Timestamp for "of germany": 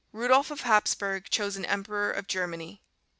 2.11-2.81